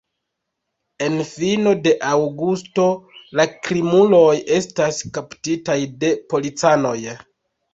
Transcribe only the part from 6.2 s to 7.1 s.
policanoj.